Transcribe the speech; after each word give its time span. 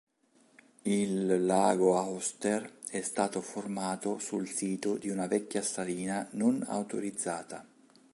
Il 0.89 1.45
lago 1.45 1.95
Auster 1.95 2.79
è 2.89 3.01
stato 3.01 3.39
formato 3.39 4.17
sul 4.17 4.47
sito 4.49 4.97
di 4.97 5.09
una 5.11 5.27
vecchia 5.27 5.61
salina 5.61 6.27
non 6.31 6.65
autorizzata. 6.67 7.63